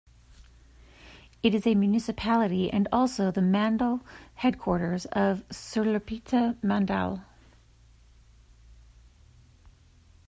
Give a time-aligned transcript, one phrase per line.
[1.43, 4.01] It is a municipality and also the mandal
[4.33, 7.21] headquarters of Sullurpeta mandal.